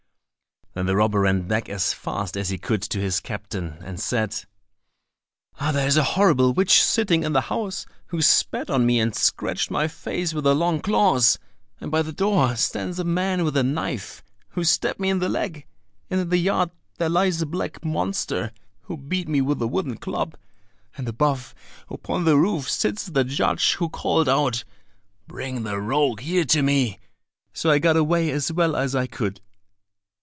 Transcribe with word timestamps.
Then 0.73 0.85
the 0.85 0.95
robber 0.95 1.19
ran 1.19 1.49
back 1.49 1.67
as 1.67 1.91
fast 1.91 2.37
as 2.37 2.47
he 2.49 2.57
could 2.57 2.81
to 2.83 2.99
his 3.01 3.19
captain, 3.19 3.75
and 3.83 3.99
said, 3.99 4.45
"Ah, 5.59 5.73
there 5.73 5.85
is 5.85 5.97
a 5.97 6.03
horrible 6.15 6.53
witch 6.53 6.81
sitting 6.81 7.23
in 7.23 7.33
the 7.33 7.41
house, 7.41 7.85
who 8.07 8.21
spat 8.21 8.69
on 8.69 8.85
me 8.85 8.97
and 8.97 9.13
scratched 9.13 9.69
my 9.69 9.89
face 9.89 10.33
with 10.33 10.45
her 10.45 10.53
long 10.53 10.79
claws; 10.79 11.37
and 11.81 11.91
by 11.91 12.01
the 12.01 12.13
door 12.13 12.55
stands 12.55 12.99
a 12.99 13.03
man 13.03 13.43
with 13.43 13.57
a 13.57 13.63
knife, 13.63 14.23
who 14.51 14.63
stabbed 14.63 14.97
me 15.01 15.09
in 15.09 15.19
the 15.19 15.27
leg; 15.27 15.67
and 16.09 16.21
in 16.21 16.29
the 16.29 16.37
yard 16.37 16.71
there 16.99 17.09
lies 17.09 17.41
a 17.41 17.45
black 17.45 17.83
monster, 17.83 18.53
who 18.83 18.95
beat 18.95 19.27
me 19.27 19.41
with 19.41 19.61
a 19.61 19.67
wooden 19.67 19.97
club; 19.97 20.37
and 20.97 21.05
above, 21.09 21.53
upon 21.89 22.23
the 22.23 22.37
roof, 22.37 22.69
sits 22.69 23.07
the 23.07 23.25
judge, 23.25 23.73
who 23.73 23.89
called 23.89 24.29
out, 24.29 24.63
'Bring 25.27 25.63
the 25.63 25.81
rogue 25.81 26.21
here 26.21 26.45
to 26.45 26.61
me!' 26.61 26.97
so 27.51 27.69
I 27.69 27.77
got 27.79 27.97
away 27.97 28.29
as 28.31 28.53
well 28.53 28.77
as 28.77 28.95
I 28.95 29.05
could." 29.05 29.41